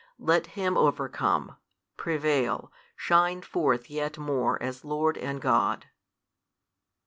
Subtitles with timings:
[0.17, 1.57] Let Him overcome,
[1.95, 5.85] prevail, shine forth yet more as Lord and God.